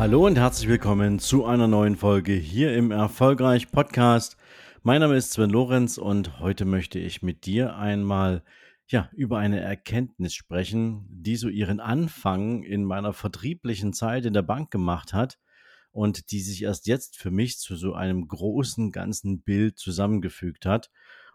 [0.00, 4.38] Hallo und herzlich willkommen zu einer neuen Folge hier im Erfolgreich Podcast.
[4.82, 8.42] Mein Name ist Sven Lorenz und heute möchte ich mit dir einmal
[8.86, 14.40] ja, über eine Erkenntnis sprechen, die so ihren Anfang in meiner vertrieblichen Zeit in der
[14.40, 15.38] Bank gemacht hat
[15.90, 20.90] und die sich erst jetzt für mich zu so einem großen ganzen Bild zusammengefügt hat.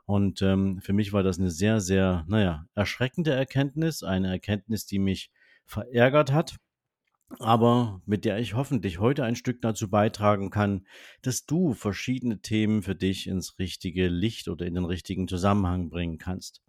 [0.05, 4.97] Und ähm, für mich war das eine sehr, sehr, naja, erschreckende Erkenntnis, eine Erkenntnis, die
[4.97, 5.29] mich
[5.67, 6.55] verärgert hat,
[7.39, 10.85] aber mit der ich hoffentlich heute ein Stück dazu beitragen kann,
[11.21, 16.17] dass du verschiedene Themen für dich ins richtige Licht oder in den richtigen Zusammenhang bringen
[16.17, 16.61] kannst.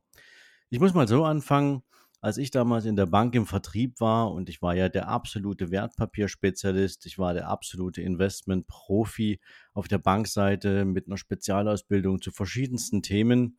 [0.68, 1.82] Ich muss mal so anfangen,
[2.20, 5.70] als ich damals in der Bank im Vertrieb war und ich war ja der absolute
[5.70, 9.40] Wertpapierspezialist, ich war der absolute Investmentprofi
[9.74, 13.58] auf der Bankseite mit einer Spezialausbildung zu verschiedensten Themen,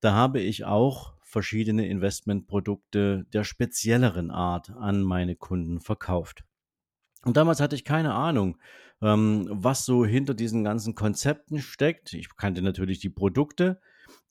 [0.00, 6.44] da habe ich auch verschiedene Investmentprodukte der spezielleren Art an meine Kunden verkauft.
[7.24, 8.58] Und damals hatte ich keine Ahnung,
[9.02, 12.12] ähm, was so hinter diesen ganzen Konzepten steckt.
[12.14, 13.80] Ich kannte natürlich die Produkte,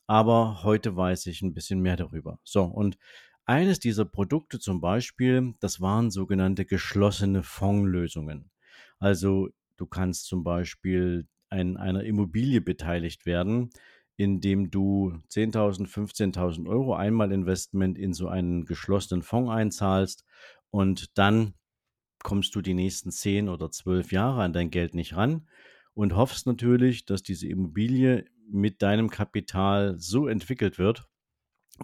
[0.08, 2.40] aber heute weiß ich ein bisschen mehr darüber.
[2.44, 2.98] So, und
[3.46, 8.52] eines dieser Produkte zum Beispiel, das waren sogenannte geschlossene Fondslösungen.
[9.00, 13.70] Also du kannst zum Beispiel an einer Immobilie beteiligt werden,
[14.18, 20.26] indem du 10.000, 15.000 Euro einmal Investment in so einen geschlossenen Fonds einzahlst
[20.72, 21.54] und dann
[22.28, 25.48] kommst du die nächsten 10 oder 12 Jahre an dein Geld nicht ran
[25.94, 31.08] und hoffst natürlich, dass diese Immobilie mit deinem Kapital so entwickelt wird,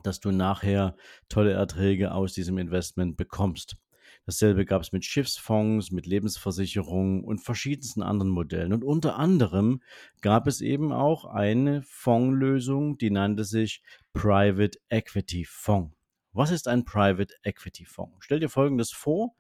[0.03, 0.97] dass du nachher
[1.29, 3.77] tolle Erträge aus diesem Investment bekommst.
[4.25, 8.73] Dasselbe gab es mit Schiffsfonds, mit Lebensversicherungen und verschiedensten anderen Modellen.
[8.73, 9.81] Und unter anderem
[10.19, 13.81] gab es eben auch eine Fondslösung, die nannte sich
[14.11, 15.95] Private Equity Fonds.
[16.33, 18.17] Was ist ein Private Equity Fonds?
[18.19, 19.37] Stell dir Folgendes vor.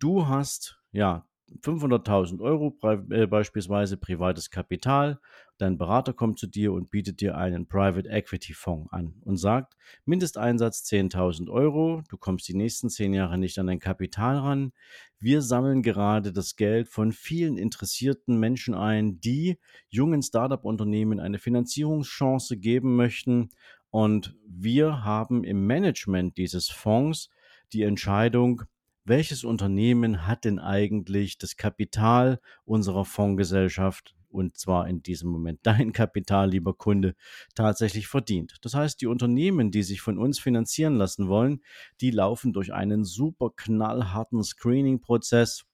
[0.00, 1.26] Du hast ja
[1.62, 2.74] 500.000 Euro
[3.10, 5.20] äh, beispielsweise privates Kapital.
[5.58, 9.76] Dein Berater kommt zu dir und bietet dir einen Private Equity Fonds an und sagt,
[10.06, 14.72] Mindesteinsatz 10.000 Euro, du kommst die nächsten 10 Jahre nicht an dein Kapital ran.
[15.18, 19.58] Wir sammeln gerade das Geld von vielen interessierten Menschen ein, die
[19.90, 23.50] jungen Startup-Unternehmen eine Finanzierungschance geben möchten.
[23.90, 27.28] Und wir haben im Management dieses Fonds
[27.74, 28.62] die Entscheidung,
[29.04, 35.92] welches Unternehmen hat denn eigentlich das Kapital unserer Fondsgesellschaft und zwar in diesem Moment dein
[35.92, 37.14] Kapital, lieber Kunde,
[37.54, 38.56] tatsächlich verdient.
[38.62, 41.62] Das heißt, die Unternehmen, die sich von uns finanzieren lassen wollen,
[42.00, 45.64] die laufen durch einen super knallharten Screening-Prozess.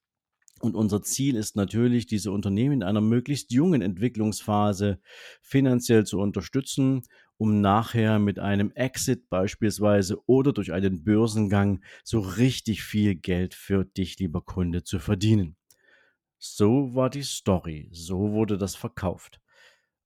[0.61, 4.99] Und unser Ziel ist natürlich, diese Unternehmen in einer möglichst jungen Entwicklungsphase
[5.43, 7.03] finanziell zu unterstützen
[7.39, 13.85] um nachher mit einem Exit beispielsweise oder durch einen Börsengang so richtig viel Geld für
[13.85, 15.57] dich, lieber Kunde, zu verdienen.
[16.39, 19.41] So war die Story, so wurde das verkauft.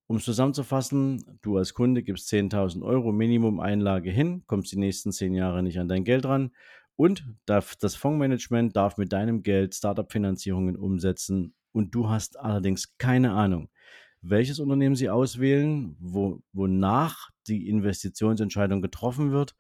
[0.07, 5.13] Um es zusammenzufassen, du als Kunde gibst 10.000 Euro Minimum Einlage hin, kommst die nächsten
[5.13, 6.51] 10 Jahre nicht an dein Geld ran
[6.97, 13.71] und das Fondsmanagement darf mit deinem Geld Startup-Finanzierungen umsetzen und du hast allerdings keine Ahnung,
[14.23, 19.57] welches Unternehmen Sie auswählen, wo, wonach die Investitionsentscheidung getroffen wird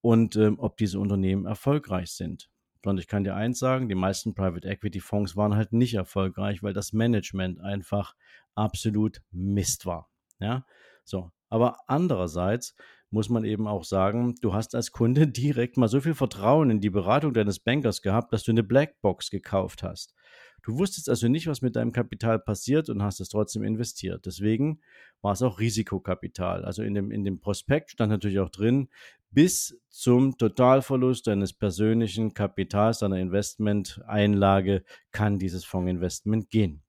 [0.00, 2.48] und ähm, ob diese Unternehmen erfolgreich sind.
[2.84, 6.62] Und ich kann dir eins sagen, die meisten Private Equity Fonds waren halt nicht erfolgreich,
[6.62, 8.14] weil das Management einfach
[8.54, 10.08] absolut Mist war.
[10.40, 10.64] Ja,
[11.04, 11.30] so.
[11.50, 12.76] Aber andererseits
[13.10, 16.80] muss man eben auch sagen, du hast als Kunde direkt mal so viel Vertrauen in
[16.80, 20.14] die Beratung deines Bankers gehabt, dass du eine Blackbox gekauft hast.
[20.62, 24.26] Du wusstest also nicht, was mit deinem Kapital passiert und hast es trotzdem investiert.
[24.26, 24.80] Deswegen
[25.22, 26.64] war es auch Risikokapital.
[26.64, 28.88] Also in dem, in dem Prospekt stand natürlich auch drin,
[29.30, 36.82] bis zum Totalverlust deines persönlichen Kapitals, deiner Investmenteinlage kann dieses Fondsinvestment gehen.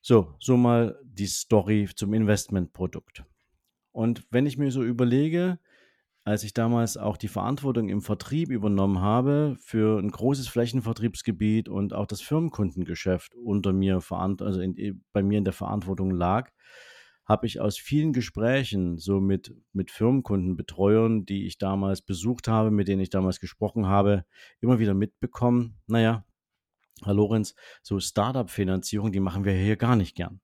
[0.00, 3.24] So, so mal die Story zum Investmentprodukt.
[3.90, 5.58] Und wenn ich mir so überlege,
[6.26, 11.94] als ich damals auch die Verantwortung im Vertrieb übernommen habe für ein großes Flächenvertriebsgebiet und
[11.94, 16.50] auch das Firmenkundengeschäft unter mir, also in, bei mir in der Verantwortung lag,
[17.26, 22.88] habe ich aus vielen Gesprächen so mit, mit Firmenkundenbetreuern, die ich damals besucht habe, mit
[22.88, 24.24] denen ich damals gesprochen habe,
[24.60, 26.24] immer wieder mitbekommen, naja,
[27.04, 30.40] Herr Lorenz, so Startup-Finanzierung, die machen wir hier gar nicht gern.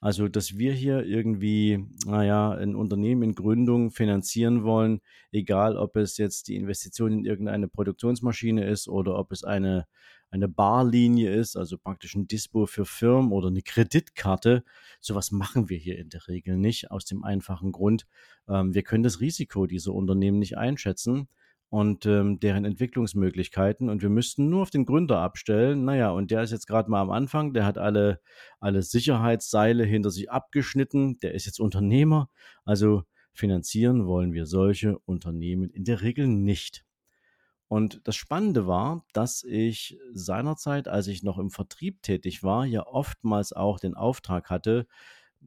[0.00, 5.00] Also, dass wir hier irgendwie, naja, ein Unternehmen in Gründung finanzieren wollen,
[5.32, 9.86] egal ob es jetzt die Investition in irgendeine Produktionsmaschine ist oder ob es eine,
[10.30, 14.64] eine Barlinie ist, also praktisch ein Dispo für Firmen oder eine Kreditkarte.
[15.00, 18.06] Sowas machen wir hier in der Regel nicht, aus dem einfachen Grund,
[18.48, 21.28] ähm, wir können das Risiko dieser Unternehmen nicht einschätzen
[21.68, 23.90] und ähm, deren Entwicklungsmöglichkeiten.
[23.90, 25.84] Und wir müssten nur auf den Gründer abstellen.
[25.84, 28.20] Naja, und der ist jetzt gerade mal am Anfang, der hat alle,
[28.60, 32.30] alle Sicherheitsseile hinter sich abgeschnitten, der ist jetzt Unternehmer.
[32.64, 33.02] Also
[33.32, 36.84] finanzieren wollen wir solche Unternehmen in der Regel nicht.
[37.68, 42.86] Und das Spannende war, dass ich seinerzeit, als ich noch im Vertrieb tätig war, ja
[42.86, 44.86] oftmals auch den Auftrag hatte,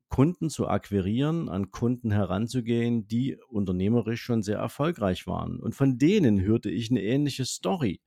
[0.09, 5.59] Kunden zu akquirieren, an Kunden heranzugehen, die unternehmerisch schon sehr erfolgreich waren.
[5.59, 8.01] Und von denen hörte ich eine ähnliche Story.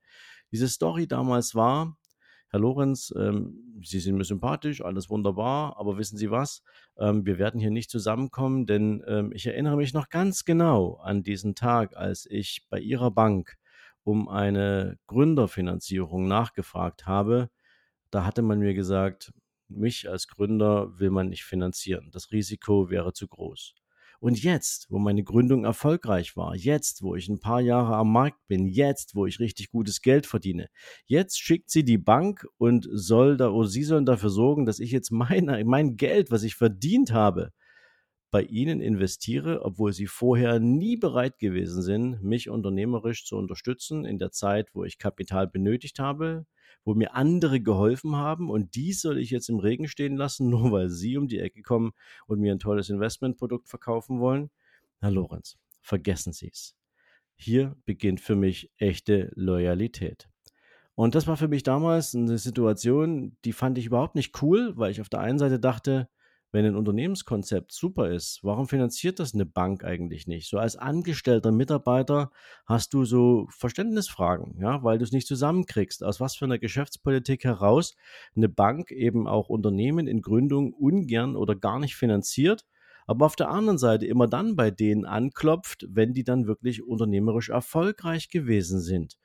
[0.50, 1.96] Diese Story damals war,
[2.52, 6.62] Herr Lorenz, ähm, Sie sind mir sympathisch, alles wunderbar, aber wissen Sie was?
[6.99, 11.22] Ähm, wir werden hier nicht zusammenkommen, denn ähm, ich erinnere mich noch ganz genau an
[11.22, 13.56] diesen Tag, als ich bei Ihrer Bank
[14.05, 17.48] um eine Gründerfinanzierung nachgefragt habe.
[18.10, 19.32] Da hatte man mir gesagt,
[19.76, 22.10] mich als Gründer will man nicht finanzieren.
[22.12, 23.74] Das Risiko wäre zu groß.
[24.20, 28.38] Und jetzt, wo meine Gründung erfolgreich war, jetzt, wo ich ein paar Jahre am Markt
[28.46, 30.69] bin, jetzt, wo ich richtig gutes Geld verdiene,
[31.06, 34.92] jetzt schickt sie die Bank und soll da, oder sie sollen dafür sorgen, dass ich
[34.92, 37.50] jetzt mein, mein Geld, was ich verdient habe,
[38.32, 44.19] bei Ihnen investiere, obwohl Sie vorher nie bereit gewesen sind, mich unternehmerisch zu unterstützen in
[44.19, 46.46] der Zeit, wo ich Kapital benötigt habe,
[46.84, 50.73] wo mir andere geholfen haben und die soll ich jetzt im Regen stehen lassen, nur
[50.73, 51.93] weil Sie um die Ecke kommen
[52.26, 54.50] und mir ein tolles Investmentprodukt verkaufen wollen?
[55.00, 56.76] Herr Lorenz, vergessen Sie es.
[57.34, 60.29] Hier beginnt für mich echte Loyalität.
[60.94, 64.90] Und das war für mich damals eine Situation, die fand ich überhaupt nicht cool, weil
[64.90, 66.08] ich auf der einen Seite dachte,
[66.52, 70.49] wenn ein Unternehmenskonzept super ist, warum finanziert das eine Bank eigentlich nicht?
[70.49, 72.31] So als angestellter Mitarbeiter
[72.66, 76.04] hast du so Verständnisfragen, ja, weil du es nicht zusammenkriegst.
[76.04, 77.96] Aus was für einer Geschäftspolitik heraus
[78.37, 82.66] eine Bank eben auch Unternehmen in Gründung ungern oder gar nicht finanziert,
[83.06, 87.48] aber auf der anderen Seite immer dann bei denen anklopft, wenn die dann wirklich unternehmerisch
[87.48, 89.16] erfolgreich gewesen sind.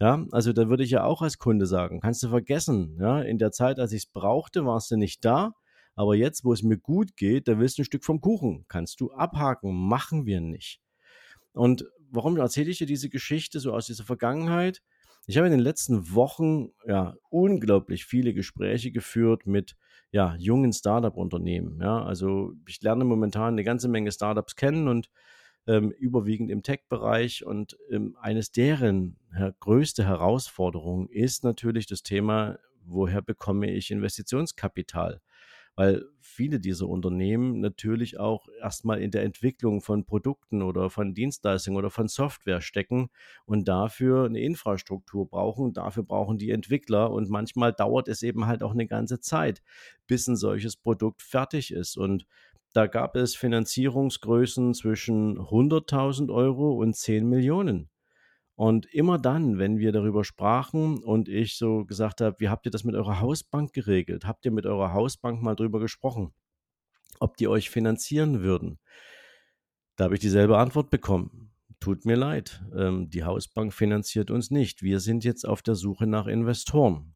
[0.00, 3.36] Ja, also da würde ich ja auch als Kunde sagen, kannst du vergessen, ja, in
[3.36, 5.54] der Zeit, als ich es brauchte, warst du nicht da
[5.94, 8.64] aber jetzt, wo es mir gut geht, da willst du ein Stück vom Kuchen.
[8.68, 9.74] Kannst du abhaken.
[9.74, 10.80] Machen wir nicht.
[11.52, 14.82] Und warum erzähle ich dir diese Geschichte so aus dieser Vergangenheit?
[15.26, 19.76] Ich habe in den letzten Wochen ja unglaublich viele Gespräche geführt mit
[20.10, 21.80] ja, jungen Startup-Unternehmen.
[21.80, 25.10] Ja, also ich lerne momentan eine ganze Menge Startups kennen und
[25.66, 27.44] ähm, überwiegend im Tech-Bereich.
[27.44, 35.20] Und ähm, eines deren her größte Herausforderungen ist natürlich das Thema, woher bekomme ich Investitionskapital?
[35.76, 41.78] Weil viele dieser Unternehmen natürlich auch erstmal in der Entwicklung von Produkten oder von Dienstleistungen
[41.78, 43.08] oder von Software stecken
[43.46, 45.72] und dafür eine Infrastruktur brauchen.
[45.72, 49.62] Dafür brauchen die Entwickler und manchmal dauert es eben halt auch eine ganze Zeit,
[50.06, 51.96] bis ein solches Produkt fertig ist.
[51.96, 52.26] Und
[52.72, 57.90] da gab es Finanzierungsgrößen zwischen 100.000 Euro und 10 Millionen.
[58.60, 62.70] Und immer dann, wenn wir darüber sprachen und ich so gesagt habe, wie habt ihr
[62.70, 64.26] das mit eurer Hausbank geregelt?
[64.26, 66.34] Habt ihr mit eurer Hausbank mal drüber gesprochen,
[67.20, 68.78] ob die euch finanzieren würden?
[69.96, 71.52] Da habe ich dieselbe Antwort bekommen.
[71.80, 74.82] Tut mir leid, ähm, die Hausbank finanziert uns nicht.
[74.82, 77.14] Wir sind jetzt auf der Suche nach Investoren.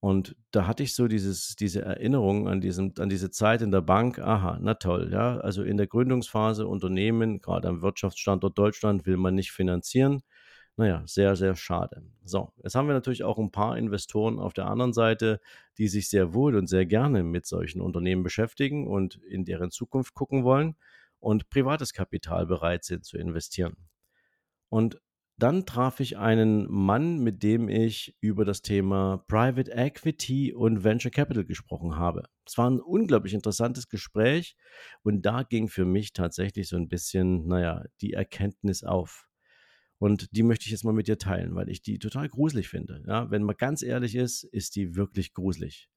[0.00, 3.82] Und da hatte ich so dieses, diese Erinnerung an, diesem, an diese Zeit in der
[3.82, 4.20] Bank.
[4.20, 5.36] Aha, na toll, ja.
[5.36, 10.22] Also in der Gründungsphase Unternehmen, gerade am Wirtschaftsstandort Deutschland, will man nicht finanzieren.
[10.78, 12.02] Naja, sehr, sehr schade.
[12.24, 15.40] So, jetzt haben wir natürlich auch ein paar Investoren auf der anderen Seite,
[15.78, 20.12] die sich sehr wohl und sehr gerne mit solchen Unternehmen beschäftigen und in deren Zukunft
[20.14, 20.76] gucken wollen
[21.18, 23.76] und privates Kapital bereit sind zu investieren.
[24.70, 25.00] Und
[25.38, 31.10] dann traf ich einen Mann, mit dem ich über das Thema Private Equity und Venture
[31.10, 32.24] Capital gesprochen habe.
[32.46, 34.56] Es war ein unglaublich interessantes Gespräch
[35.02, 39.26] und da ging für mich tatsächlich so ein bisschen, naja, die Erkenntnis auf.
[39.98, 43.02] Und die möchte ich jetzt mal mit dir teilen, weil ich die total gruselig finde.
[43.06, 45.88] Ja, wenn man ganz ehrlich ist, ist die wirklich gruselig.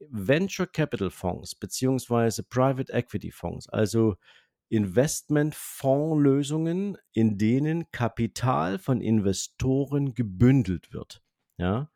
[0.00, 4.14] Venture Capital Fonds beziehungsweise Private Equity Fonds, also
[4.68, 11.24] Investmentfondslösungen, in denen Kapital von Investoren gebündelt wird,
[11.56, 11.90] ja,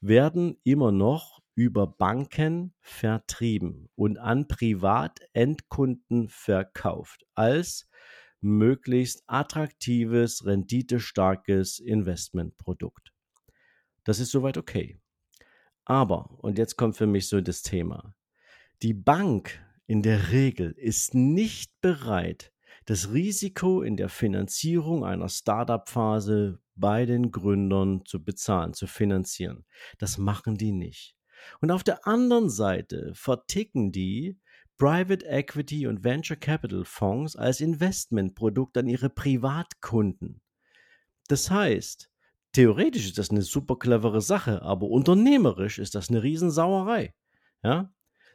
[0.00, 7.88] werden immer noch über Banken vertrieben und an Privatendkunden verkauft als
[8.40, 13.12] möglichst attraktives, renditestarkes Investmentprodukt.
[14.04, 14.98] Das ist soweit okay.
[15.84, 18.14] Aber, und jetzt kommt für mich so das Thema,
[18.82, 22.52] die Bank in der Regel ist nicht bereit,
[22.86, 29.66] das Risiko in der Finanzierung einer Startup-Phase bei den Gründern zu bezahlen, zu finanzieren.
[29.98, 31.16] Das machen die nicht.
[31.60, 34.38] Und auf der anderen Seite verticken die
[34.80, 40.40] Private Equity und Venture Capital Fonds als Investmentprodukt an ihre Privatkunden.
[41.28, 42.10] Das heißt,
[42.52, 47.14] theoretisch ist das eine super clevere Sache, aber unternehmerisch ist das eine Riesensauerei.
[47.62, 47.92] Ja?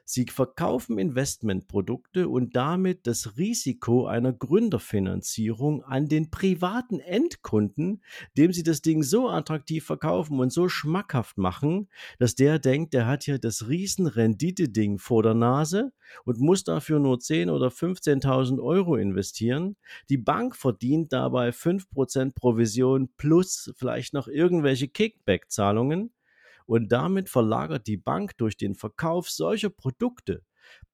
[0.08, 8.04] Sie verkaufen Investmentprodukte und damit das Risiko einer Gründerfinanzierung an den privaten Endkunden,
[8.38, 13.08] dem sie das Ding so attraktiv verkaufen und so schmackhaft machen, dass der denkt, der
[13.08, 15.92] hat hier das Riesenrendite-Ding vor der Nase
[16.24, 19.76] und muss dafür nur 10.000 oder 15.000 Euro investieren.
[20.10, 26.12] Die Bank verdient dabei 5% Provision plus vielleicht noch irgendwelche Kickback-Zahlungen
[26.66, 30.44] und damit verlagert die Bank durch den Verkauf solcher Produkte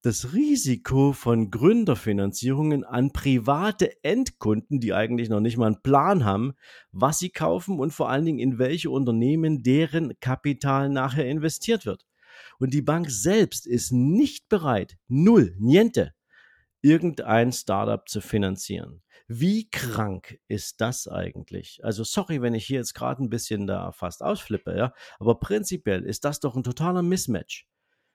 [0.03, 6.53] das Risiko von Gründerfinanzierungen an private Endkunden, die eigentlich noch nicht mal einen Plan haben,
[6.91, 12.05] was sie kaufen und vor allen Dingen in welche Unternehmen deren Kapital nachher investiert wird.
[12.57, 16.13] Und die Bank selbst ist nicht bereit, null, niente,
[16.81, 19.03] irgendein Startup zu finanzieren.
[19.33, 21.79] Wie krank ist das eigentlich?
[21.85, 26.03] Also sorry, wenn ich hier jetzt gerade ein bisschen da fast ausflippe, ja, aber prinzipiell
[26.03, 27.65] ist das doch ein totaler Mismatch.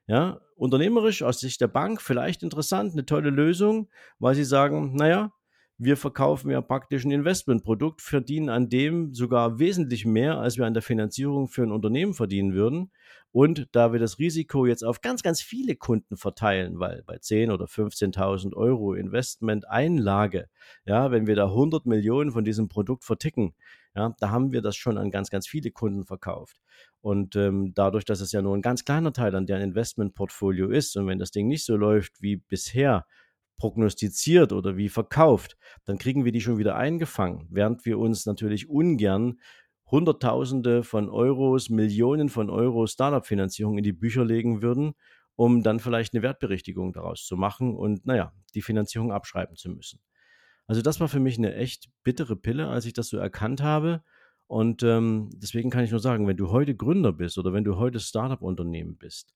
[0.06, 5.32] Ja, unternehmerisch aus Sicht der Bank vielleicht interessant, eine tolle Lösung, weil sie sagen, naja,
[5.78, 10.73] wir verkaufen ja praktisch ein Investmentprodukt, verdienen an dem sogar wesentlich mehr, als wir an
[10.73, 12.90] der Finanzierung für ein Unternehmen verdienen würden.
[13.30, 17.52] Und da wir das Risiko jetzt auf ganz, ganz viele Kunden verteilen, weil bei 10.000
[17.52, 20.49] oder 15.000 Euro Investment-Einlage,
[20.87, 23.54] ja, wenn wir da 100 Millionen von diesem Produkt verticken,
[23.95, 26.56] ja, da haben wir das schon an ganz, ganz viele Kunden verkauft.
[27.02, 30.97] Und ähm, dadurch, dass es ja nur ein ganz kleiner Teil an deren Investmentportfolio ist
[30.97, 33.04] und wenn das Ding nicht so läuft wie bisher,
[33.58, 38.68] prognostiziert oder wie verkauft, dann kriegen wir die schon wieder eingefangen, während wir uns natürlich
[38.68, 39.38] ungern
[39.90, 44.94] Hunderttausende von Euros, Millionen von Euro Startup-Finanzierung in die Bücher legen würden,
[45.36, 50.00] um dann vielleicht eine Wertberichtigung daraus zu machen und naja, die Finanzierung abschreiben zu müssen.
[50.66, 54.02] Also das war für mich eine echt bittere Pille, als ich das so erkannt habe.
[54.48, 57.76] Und ähm, deswegen kann ich nur sagen, wenn du heute Gründer bist oder wenn du
[57.76, 59.34] heute Startup-Unternehmen bist,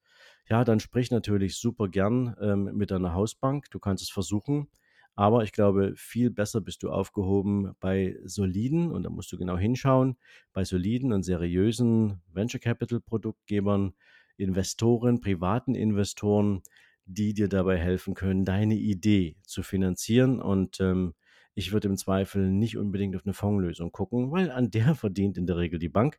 [0.49, 3.71] ja, dann sprich natürlich super gern ähm, mit deiner Hausbank.
[3.71, 4.69] Du kannst es versuchen.
[5.17, 9.59] Aber ich glaube, viel besser bist du aufgehoben bei soliden, und da musst du genau
[9.59, 10.17] hinschauen,
[10.53, 13.93] bei soliden und seriösen Venture Capital Produktgebern,
[14.37, 16.63] Investoren, privaten Investoren,
[17.05, 20.41] die dir dabei helfen können, deine Idee zu finanzieren.
[20.41, 21.15] Und ähm,
[21.55, 25.47] ich würde im Zweifel nicht unbedingt auf eine Fondslösung gucken, weil an der verdient in
[25.47, 26.19] der Regel die Bank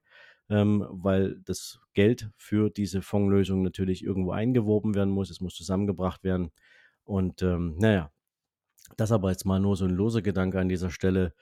[0.51, 6.23] ähm, weil das Geld für diese Fondslösung natürlich irgendwo eingeworben werden muss, es muss zusammengebracht
[6.23, 6.51] werden.
[7.05, 8.11] Und ähm, naja,
[8.97, 11.33] das aber jetzt mal nur so ein loser Gedanke an dieser Stelle.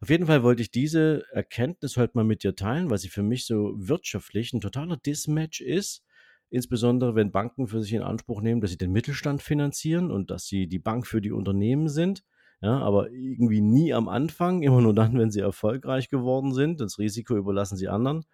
[0.00, 3.22] Auf jeden Fall wollte ich diese Erkenntnis heute mal mit dir teilen, weil sie für
[3.22, 6.04] mich so wirtschaftlich ein totaler Dismatch ist.
[6.50, 10.46] Insbesondere wenn Banken für sich in Anspruch nehmen, dass sie den Mittelstand finanzieren und dass
[10.46, 12.24] sie die Bank für die Unternehmen sind.
[12.60, 16.80] Ja, aber irgendwie nie am Anfang, immer nur dann, wenn sie erfolgreich geworden sind.
[16.80, 18.24] Das Risiko überlassen sie anderen.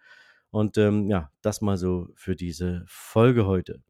[0.49, 3.81] Und ähm, ja, das mal so für diese Folge heute.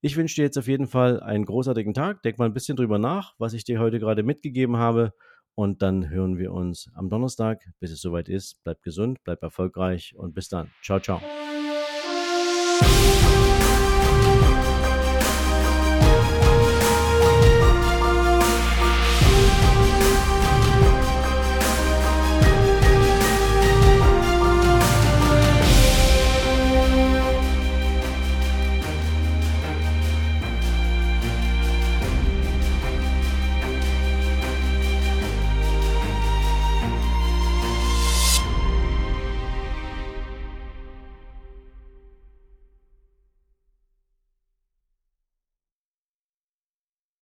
[0.00, 2.22] Ich wünsche dir jetzt auf jeden Fall einen großartigen Tag.
[2.22, 5.14] Denk mal ein bisschen drüber nach, was ich dir heute gerade mitgegeben habe.
[5.54, 8.62] Und dann hören wir uns am Donnerstag, bis es soweit ist.
[8.64, 10.70] Bleib gesund, bleib erfolgreich und bis dann.
[10.82, 11.20] Ciao, ciao.